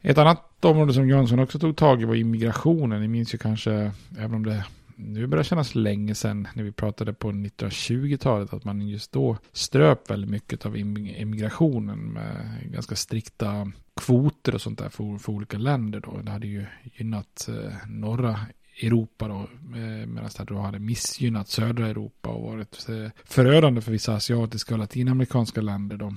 [0.00, 3.00] Ett annat område som Johnson också tog tag i var immigrationen.
[3.00, 4.64] Ni minns ju kanske, även om det
[4.96, 10.10] nu börjar kännas länge sedan när vi pratade på 1920-talet att man just då ströp
[10.10, 16.00] väldigt mycket av immigrationen med ganska strikta kvoter och sånt där för, för olika länder
[16.00, 16.20] då.
[16.22, 18.40] Det hade ju gynnat eh, norra
[18.82, 19.40] Europa då.
[19.78, 24.74] Eh, medan det då hade missgynnat södra Europa och varit eh, förödande för vissa asiatiska
[24.74, 26.14] och latinamerikanska länder då.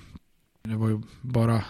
[0.61, 1.63] Det var ju bara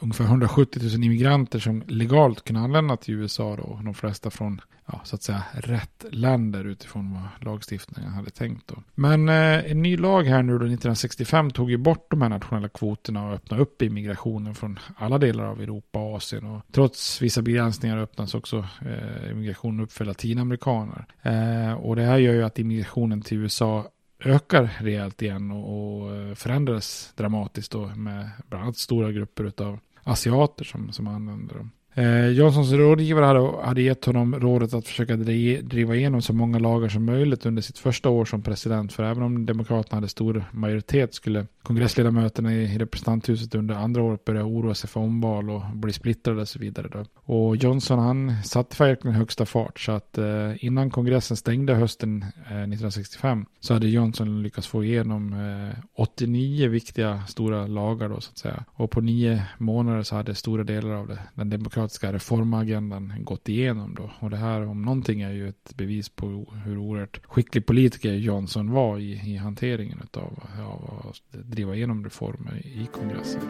[0.00, 3.80] ungefär 170 000 immigranter som legalt kunde anlända till USA då.
[3.84, 8.82] De flesta från, ja, så att säga, rätt länder utifrån vad lagstiftningen hade tänkt då.
[8.94, 12.68] Men eh, en ny lag här nu då 1965 tog ju bort de här nationella
[12.68, 16.46] kvoterna och öppnade upp immigrationen från alla delar av Europa och Asien.
[16.46, 21.06] Och trots vissa begränsningar öppnas också eh, immigrationen upp för latinamerikaner.
[21.22, 23.86] Eh, och det här gör ju att immigrationen till USA
[24.18, 29.78] ökar rejält igen och, och eh, förändras dramatiskt då med bland annat stora grupper av
[30.02, 31.70] asiater som, som använder dem.
[31.98, 36.88] Eh, Johnsons rådgivare hade, hade gett honom rådet att försöka driva igenom så många lagar
[36.88, 38.92] som möjligt under sitt första år som president.
[38.92, 44.44] För även om Demokraterna hade stor majoritet skulle kongressledamöterna i representanthuset under andra året börja
[44.44, 46.88] oroa sig för omval och bli splittrade och så vidare.
[46.92, 47.04] Då.
[47.34, 52.46] Och Johnson han satte verkligen högsta fart så att eh, innan kongressen stängde hösten eh,
[52.46, 58.38] 1965 så hade Johnson lyckats få igenom eh, 89 viktiga stora lagar då så att
[58.38, 58.64] säga.
[58.72, 63.94] Och på nio månader så hade stora delar av det, den demokratiska reformagendan gått igenom
[63.94, 64.10] då.
[64.20, 66.26] Och det här om någonting är ju ett bevis på
[66.64, 72.88] hur oerhört skicklig politiker Johnson var i, i hanteringen av, av driva igenom reformer i
[72.92, 73.40] kongressen.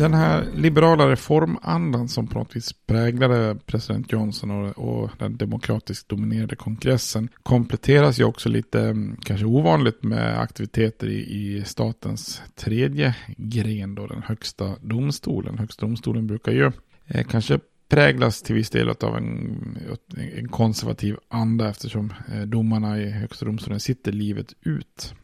[0.00, 6.08] Den här liberala reformandan som på något vis präglade president Johnson och, och, den demokratiskt
[6.08, 13.16] dominerade kongressen kompletteras ju också lite, mm, kanske ovanligt, med aktiviteter i, i statens tredje
[13.36, 15.58] gren, då den högsta domstolen.
[15.58, 16.72] Högsta domstolen brukar ju
[17.06, 19.78] eh, kanske präglas till viss del av en,
[20.36, 25.14] en konservativ anda eftersom eh, domarna i högsta domstolen sitter livet ut.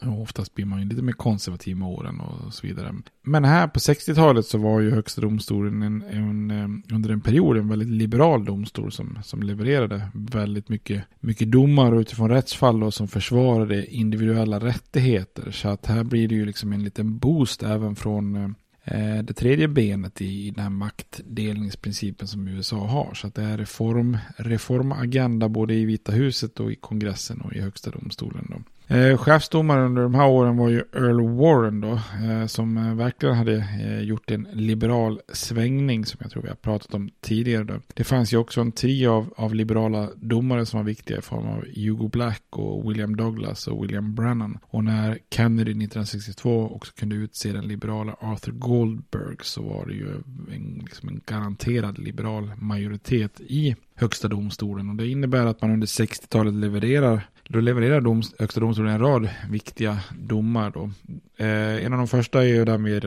[0.00, 2.94] Och oftast blir man ju lite mer konservativ med åren och så vidare.
[3.22, 7.56] Men här på 60-talet så var ju högsta domstolen en, en, eh, under en period
[7.56, 13.08] en väldigt liberal domstol som, som levererade väldigt mycket, mycket domar utifrån rättsfall och som
[13.08, 15.50] försvarade individuella rättigheter.
[15.50, 18.54] Så att här blir det ju liksom en liten boost även från
[18.84, 23.14] eh, det tredje benet i den här maktdelningsprincipen som USA har.
[23.14, 27.60] Så att det är reform, reformagenda både i Vita huset och i kongressen och i
[27.60, 28.46] högsta domstolen.
[28.50, 28.62] Då.
[28.86, 31.92] Eh, chefsdomare under de här åren var ju Earl Warren då,
[32.24, 36.56] eh, som eh, verkligen hade eh, gjort en liberal svängning som jag tror vi har
[36.56, 37.64] pratat om tidigare.
[37.64, 37.74] Då.
[37.94, 41.46] Det fanns ju också en trio av, av liberala domare som var viktiga i form
[41.46, 44.58] av Hugo Black och William Douglas och William Brennan.
[44.62, 50.08] Och när Kennedy 1962 också kunde utse den liberala Arthur Goldberg så var det ju
[50.54, 54.90] en, liksom en garanterad liberal majoritet i högsta domstolen.
[54.90, 59.28] Och det innebär att man under 60-talet levererar då levererar doms, Högsta domstolen en rad
[59.50, 60.70] viktiga domar.
[60.70, 60.90] Då.
[61.36, 63.00] Eh, en av de första är ju den vi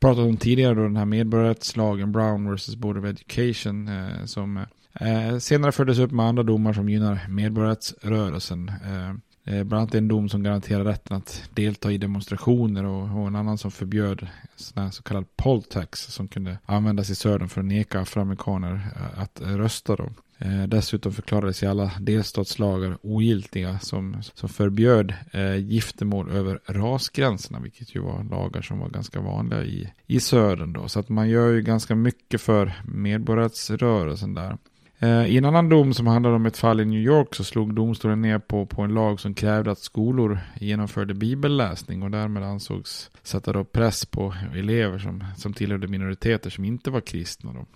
[0.00, 2.76] pratat om tidigare, då, den här medborgarrättslagen Brown vs.
[2.76, 4.56] Board of Education, eh, som
[4.92, 8.68] eh, senare följdes upp med andra domar som gynnar medborgarrättsrörelsen.
[8.68, 9.10] Eh,
[9.54, 13.36] eh, Bland annat en dom som garanterar rätten att delta i demonstrationer och, och en
[13.36, 14.26] annan som förbjöd
[14.90, 19.40] så kallad poll tax som kunde användas i södern för att neka afroamerikaner eh, att
[19.40, 19.96] rösta.
[19.96, 20.10] Då.
[20.40, 27.94] Eh, dessutom förklarades i alla delstatslagar ogiltiga som, som förbjöd eh, giftermål över rasgränserna, vilket
[27.94, 30.88] ju var lagar som var ganska vanliga i, i södern då.
[30.88, 34.58] Så att man gör ju ganska mycket för medborgarrättsrörelsen där.
[34.98, 37.74] Eh, I en annan dom som handlade om ett fall i New York så slog
[37.74, 43.10] domstolen ner på, på en lag som krävde att skolor genomförde bibelläsning och därmed ansågs
[43.22, 47.52] sätta då press på elever som, som tillhörde minoriteter som inte var kristna.
[47.52, 47.66] Då.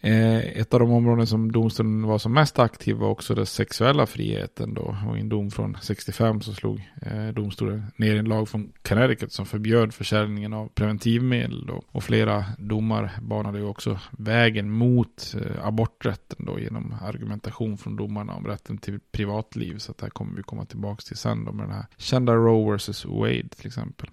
[0.00, 4.06] Eh, ett av de områden som domstolen var som mest aktiv var också den sexuella
[4.06, 4.96] friheten då.
[5.08, 9.32] Och i en dom från 65 så slog eh, domstolen ner en lag från Connecticut
[9.32, 11.82] som förbjöd försäljningen av preventivmedel då.
[11.92, 18.34] Och flera domar banade ju också vägen mot eh, aborträtten då genom argumentation från domarna
[18.34, 19.78] om rätten till privatliv.
[19.78, 22.34] Så att det här kommer vi komma tillbaka till sen då med den här kända
[22.34, 23.04] Roe vs.
[23.04, 24.10] Wade till exempel.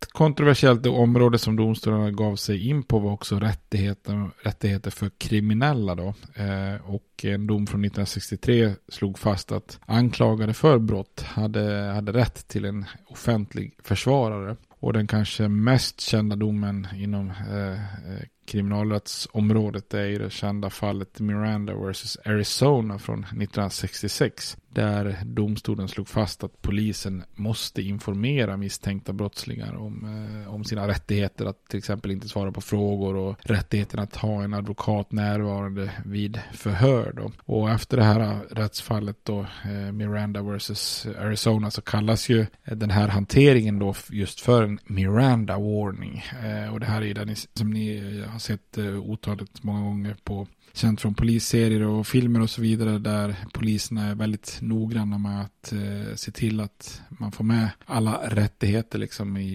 [0.00, 5.94] Ett kontroversiellt område som domstolarna gav sig in på var också rättigheter, rättigheter för kriminella.
[5.94, 6.14] Då.
[6.34, 12.48] Eh, och en dom från 1963 slog fast att anklagade för brott hade, hade rätt
[12.48, 14.56] till en offentlig försvarare.
[14.80, 21.20] Och den kanske mest kända domen inom eh, eh kriminalrättsområdet är ju det kända fallet
[21.20, 24.56] Miranda vs Arizona från 1966.
[24.68, 30.04] Där domstolen slog fast att polisen måste informera misstänkta brottslingar om,
[30.44, 34.42] eh, om sina rättigheter att till exempel inte svara på frågor och rättigheten att ha
[34.42, 37.12] en advokat närvarande vid förhör.
[37.16, 37.32] Då.
[37.44, 43.08] Och efter det här rättsfallet då, eh, Miranda vs Arizona, så kallas ju den här
[43.08, 46.22] hanteringen då just för en Miranda warning.
[46.44, 49.80] Eh, och det här är ju den som ni eh, har sett eh, otaligt många
[49.80, 55.18] gånger på känt från polisserier och filmer och så vidare där poliserna är väldigt noggranna
[55.18, 59.52] med att eh, se till att man får med alla rättigheter liksom i,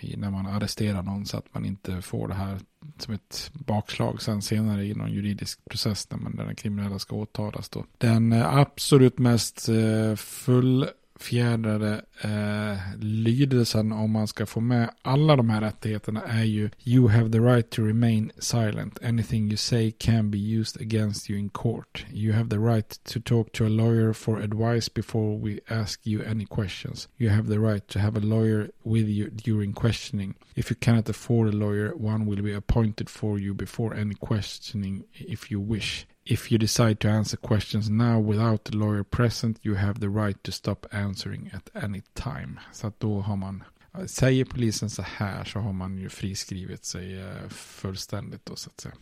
[0.00, 2.58] i, när man arresterar någon så att man inte får det här
[2.98, 7.16] som ett bakslag sen senare i någon juridisk process när, man, där den kriminella ska
[7.16, 7.68] åtalas.
[7.68, 7.84] Då.
[7.98, 10.86] Den eh, absolut mest eh, full
[11.18, 17.08] fjädrade eh, lydelsen om man ska få med alla de här rättigheterna är ju You
[17.08, 19.02] have the right to remain silent.
[19.02, 22.06] Anything you say can be used against you in court.
[22.12, 26.22] You have the right to talk to a lawyer for advice before we ask you
[26.22, 27.08] any questions.
[27.16, 30.34] You have the right to have a lawyer with you during questioning.
[30.54, 35.04] If you cannot afford a lawyer, one will be appointed for you before any questioning
[35.14, 36.06] if you wish.
[36.28, 40.42] If you decide to answer questions now without the lawyer present you have the right
[40.42, 42.60] to stop answering at any time.
[42.72, 43.62] Så att då har man,
[44.06, 48.80] säger polisen så här så har man ju friskrivit sig eh, fullständigt då så att
[48.80, 48.94] säga.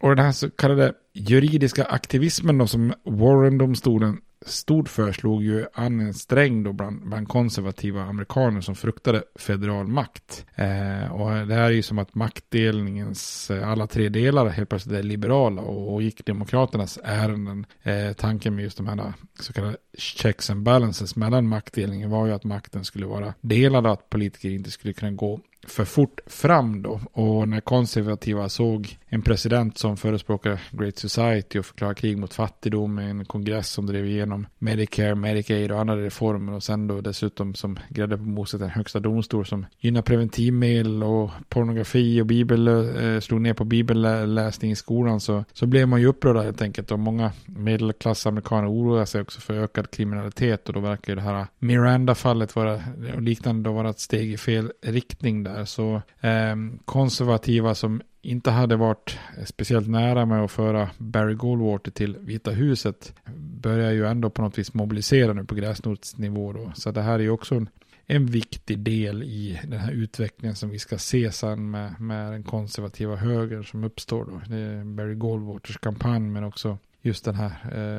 [0.00, 6.00] Och den här så kallade juridiska aktivismen då som Warren-domstolen stod för slog ju an
[6.00, 10.46] en sträng då bland, bland konservativa amerikaner som fruktade federal makt.
[10.54, 14.98] Eh, och det här är ju som att maktdelningens eh, alla tre delar helt plötsligt
[14.98, 17.66] är liberala och, och gick demokraternas ärenden.
[17.82, 22.26] Eh, tanken med just de här eh, så kallade checks and balances mellan maktdelningen var
[22.26, 26.20] ju att makten skulle vara delad och att politiker inte skulle kunna gå för fort
[26.26, 27.00] fram då.
[27.12, 32.98] Och när konservativa såg en president som förespråkar Great Society och förklarar krig mot fattigdom,
[32.98, 37.78] en kongress som drev igenom Medicare, Medicaid och andra reformer och sen då dessutom som
[37.88, 43.40] grädde på moset en högsta domstol som gynnar preventivmedel och pornografi och bibel, eh, slog
[43.40, 47.32] ner på bibelläsning i skolan så, så blev man ju upprörd helt enkelt och många
[47.46, 52.82] medelklassamerikaner oroar sig också för ökad kriminalitet och då verkar ju det här Miranda-fallet vara
[53.14, 58.50] och liknande då vara ett steg i fel riktning där så eh, konservativa som inte
[58.50, 64.30] hade varit speciellt nära med att föra Barry Goldwater till Vita huset börjar ju ändå
[64.30, 66.72] på något vis mobilisera nu på gräsrotsnivå då.
[66.74, 67.68] Så det här är ju också en,
[68.06, 72.42] en viktig del i den här utvecklingen som vi ska se sen med, med den
[72.42, 74.40] konservativa höger som uppstår då.
[74.46, 77.52] Det är Barry Goldwaters kampanj men också just den här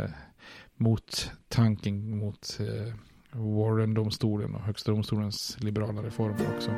[0.04, 0.10] eh,
[0.76, 2.94] mot tanken mot eh,
[3.32, 6.72] Warren-domstolen och högsta domstolens liberala reformer också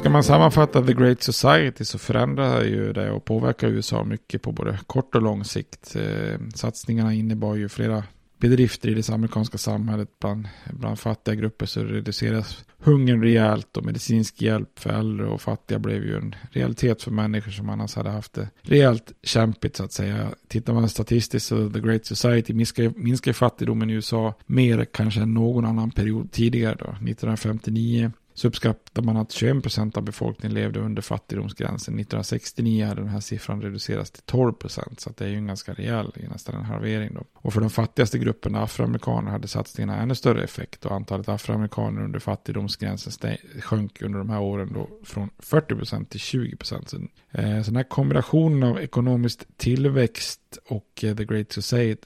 [0.00, 4.52] ska man sammanfatta The Great Society så förändrar ju det och påverkar USA mycket på
[4.52, 5.96] både kort och lång sikt.
[5.96, 8.04] Eh, satsningarna innebar ju flera
[8.38, 14.42] bedrifter i det amerikanska samhället bland, bland fattiga grupper så reduceras hungern rejält och medicinsk
[14.42, 18.32] hjälp för äldre och fattiga blev ju en realitet för människor som annars hade haft
[18.32, 20.28] det rejält kämpigt så att säga.
[20.48, 25.34] Tittar man statistiskt så The Great Society minskar, minskar fattigdomen i USA mer kanske än
[25.34, 26.86] någon annan period tidigare då.
[26.86, 31.94] 1959 så uppskattar man att 21% av befolkningen levde under fattigdomsgränsen.
[31.94, 36.12] 1969 hade den här siffran reducerats till 12%, så det är ju en ganska rejäl,
[36.30, 37.24] nästan en halvering då.
[37.34, 42.18] Och för de fattigaste grupperna, afroamerikaner, hade satsningarna ännu större effekt och antalet afroamerikaner under
[42.18, 47.08] fattigdomsgränsen sjönk under de här åren då från 40% till 20%.
[47.30, 51.52] Eh, så den här kombinationen av ekonomisk tillväxt och eh, The Great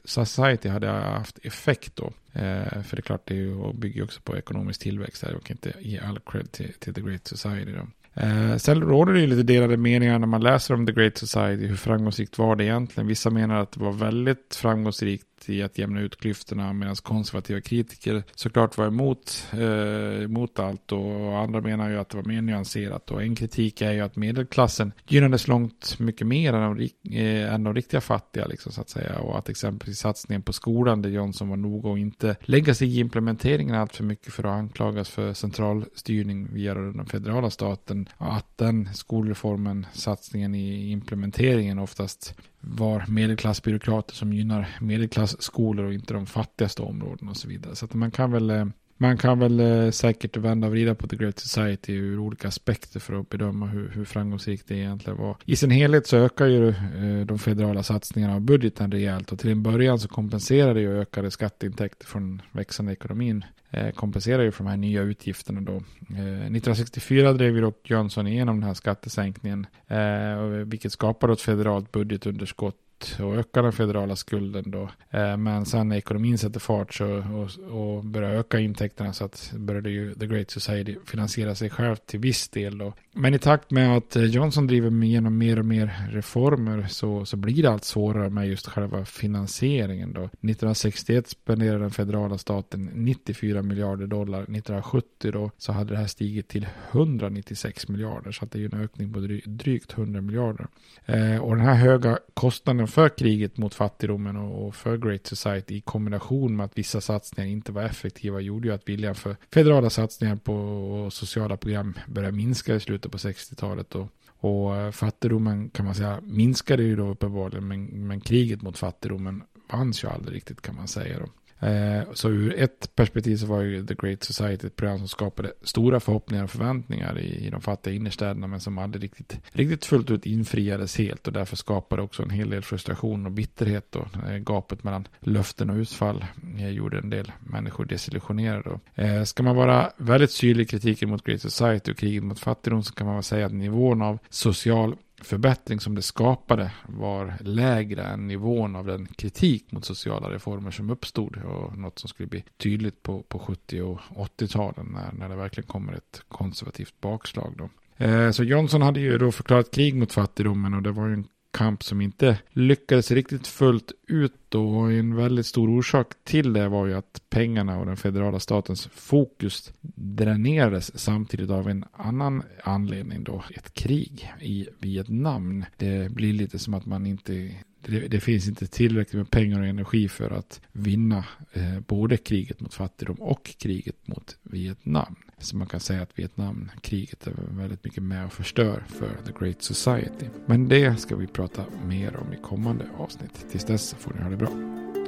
[0.03, 2.05] Society hade haft effekt då.
[2.33, 3.33] Eh, för det är klart, det
[3.73, 5.31] bygger ju, också på ekonomisk tillväxt här.
[5.31, 7.71] Jag kan inte ge all cred till, till The Great Society.
[7.71, 7.87] Då.
[8.21, 11.67] Eh, sen råder det ju lite delade meningar när man läser om The Great Society.
[11.67, 13.07] Hur framgångsrikt var det egentligen?
[13.07, 18.23] Vissa menar att det var väldigt framgångsrikt i att jämna ut klyftorna medan konservativa kritiker
[18.35, 20.91] såklart var emot, eh, emot allt.
[20.91, 23.11] Och andra menar ju att det var mer nyanserat.
[23.11, 26.83] Och en kritik är ju att medelklassen gynnades långt mycket mer än de,
[27.17, 29.19] eh, än de riktiga fattiga liksom så att säga.
[29.19, 32.99] Och att exempelvis satsningen på skolan där Johnson var noga och inte lägga sig i
[32.99, 38.09] implementeringen allt för mycket för att anklagas för centralstyrning via den federala staten.
[38.17, 42.35] Att den skolreformen, satsningen i implementeringen oftast
[42.67, 47.75] var medelklassbyråkrater som gynnar medelklassskolor och inte de fattigaste områdena och så vidare.
[47.75, 48.65] Så att man kan väl, eh,
[48.97, 52.99] man kan väl eh, säkert vända och vrida på The Great Society ur olika aspekter
[52.99, 55.37] för att bedöma hur, hur framgångsrikt det egentligen var.
[55.45, 59.51] I sin helhet så ökar ju eh, de federala satsningarna av budgeten rejält och till
[59.51, 63.45] en början så kompenserar ju ökade skatteintäkter från växande ekonomin
[63.75, 65.75] Eh, kompenserar ju för de här nya utgifterna då.
[65.75, 71.91] Eh, 1964 drev ju dock Johnson igenom den här skattesänkningen, eh, vilket skapade ett federalt
[71.91, 72.75] budgetunderskott
[73.19, 74.89] och öka den federala skulden då.
[75.09, 79.53] Eh, men sen när ekonomin sätter fart så, och, och börjar öka intäkterna så att
[79.55, 82.93] började ju The Great Society finansiera sig själv till viss del då.
[83.13, 87.37] Men i takt med att eh, Johnson driver igenom mer och mer reformer så, så
[87.37, 90.23] blir det allt svårare med just själva finansieringen då.
[90.23, 94.41] 1961 spenderade den federala staten 94 miljarder dollar.
[94.41, 98.69] 1970 då så hade det här stigit till 196 miljarder så att det är ju
[98.73, 100.67] en ökning på drygt 100 miljarder.
[101.05, 105.81] Eh, och den här höga kostnaden för kriget mot fattigdomen och för Great Society i
[105.81, 110.35] kombination med att vissa satsningar inte var effektiva gjorde ju att viljan för federala satsningar
[110.35, 113.95] på sociala program började minska i slutet på 60-talet.
[113.95, 114.07] Och,
[114.39, 119.43] och eh, fattigdomen kan man säga minskade ju då uppenbarligen men, men kriget mot fattigdomen
[119.71, 121.19] vanns ju aldrig riktigt kan man säga.
[121.19, 121.25] Då.
[121.65, 125.51] Eh, så ur ett perspektiv så var ju The Great Society ett program som skapade
[125.61, 130.11] stora förhoppningar och förväntningar i, i de fattiga innerstäderna men som aldrig riktigt, riktigt fullt
[130.11, 134.37] ut infriades helt och därför skapade också en hel del frustration och bitterhet och eh,
[134.37, 136.25] gapet mellan löften och utfall
[136.57, 138.79] eh, gjorde en del människor desillusionerade.
[138.95, 142.83] Eh, ska man vara väldigt syrlig i kritiken mot Great Society och kriget mot fattigdom
[142.83, 148.03] så kan man väl säga att nivån av social förbättring som det skapade var lägre
[148.03, 152.43] än nivån av den kritik mot sociala reformer som uppstod och något som skulle bli
[152.57, 157.53] tydligt på, på 70 och 80-talen när, när det verkligen kommer ett konservativt bakslag.
[157.57, 157.69] Då.
[158.05, 161.27] Eh, så Johnson hade ju då förklarat krig mot fattigdomen och det var ju en
[161.55, 166.85] kamp som inte lyckades riktigt fullt ut och en väldigt stor orsak till det var
[166.85, 173.43] ju att pengarna och den federala statens fokus dränerades samtidigt av en annan anledning då,
[173.55, 175.65] ett krig i Vietnam.
[175.77, 177.51] Det blir lite som att man inte
[177.85, 182.61] det, det, finns inte tillräckligt med pengar och energi för att vinna eh, både kriget
[182.61, 185.15] mot fattigdom och kriget mot Vietnam.
[185.37, 189.61] Så man kan säga att Vietnamkriget är väldigt mycket med och förstör för The Great
[189.61, 190.25] Society.
[190.45, 193.45] Men det ska vi prata mer om i kommande avsnitt.
[193.51, 194.49] Tills dess får ni ha det bra.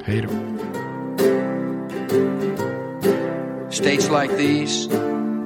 [0.03, 0.29] Hej då!
[3.71, 4.87] States like these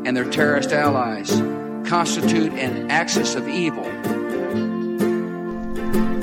[0.08, 1.42] and their terrorist allies
[1.90, 4.21] constitute an axis of evil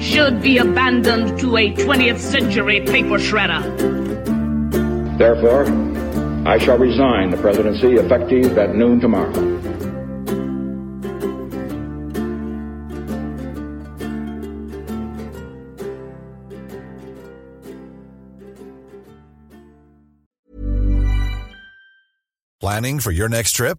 [0.00, 3.62] should be abandoned to a 20th century paper shredder.
[5.18, 5.64] Therefore,
[6.46, 9.32] I shall resign the presidency effective at noon tomorrow.
[22.60, 23.78] Planning for your next trip?